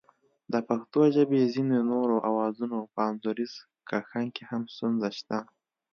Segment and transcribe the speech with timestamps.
[0.53, 3.53] د پښتو ژبې ځینو نورو آوازونو په انځوریز
[3.89, 5.37] کښنګ کې هم ستونزه شته